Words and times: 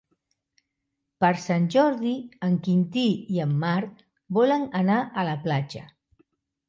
Per 1.23 1.29
Sant 1.43 1.67
Jordi 1.75 2.13
en 2.49 2.57
Quintí 2.69 3.05
i 3.35 3.43
en 3.47 3.53
Marc 3.65 4.03
volen 4.39 4.67
anar 4.85 4.97
a 5.05 5.27
la 5.33 5.37
platja. 5.49 5.85